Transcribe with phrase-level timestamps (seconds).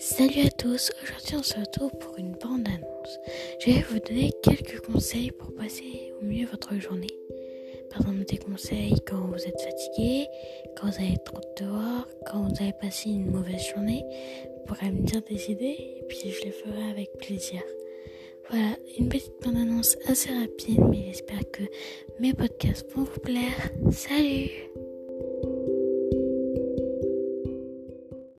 [0.00, 3.18] Salut à tous, aujourd'hui on se retrouve pour une bande-annonce.
[3.60, 7.06] Je vais vous donner quelques conseils pour passer au mieux votre journée.
[7.90, 10.26] Par exemple des conseils quand vous êtes fatigué,
[10.74, 14.02] quand vous avez trop dehors, quand vous avez passé une mauvaise journée.
[14.56, 17.60] Vous pourrez me dire des idées et puis je les ferai avec plaisir.
[18.48, 21.62] Voilà, une petite bande-annonce assez rapide, mais j'espère que
[22.18, 23.70] mes podcasts vont vous plaire.
[23.92, 24.69] Salut